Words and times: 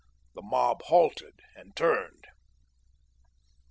The 0.33 0.41
mob 0.41 0.81
halted 0.85 1.41
and 1.55 1.75
turned. 1.75 2.25